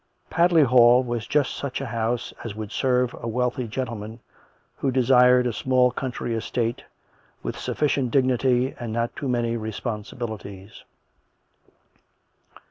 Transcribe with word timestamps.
Padley 0.31 0.63
Hall 0.63 1.03
was 1.03 1.27
just 1.27 1.53
such 1.53 1.79
a 1.79 1.85
house 1.85 2.33
as 2.43 2.55
would 2.55 2.71
serve 2.71 3.13
a 3.21 3.27
wealthy 3.27 3.67
gentleman 3.67 4.19
who 4.77 4.89
desired 4.89 5.45
a 5.45 5.53
small 5.53 5.91
country 5.91 6.33
estate 6.33 6.83
with 7.43 7.55
sufficient 7.59 8.09
dignity 8.09 8.73
and 8.79 8.91
not 8.91 9.15
too 9.15 9.27
many 9.29 9.55
responsibilities. 9.57 10.85